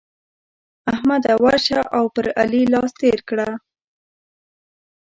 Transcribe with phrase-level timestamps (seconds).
[0.93, 1.33] احمده!
[1.45, 3.49] ورشه او پر علي لاس تېر کړه.